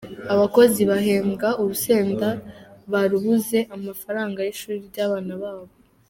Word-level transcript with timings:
abakozi 0.33 0.81
bahembwa 0.91 1.47
urusenda 1.61 2.27
barabuze 2.91 3.59
amafr 3.75 4.15
y’ishuri 4.41 4.79
ry’abana 4.89 5.33
babo? 5.41 5.67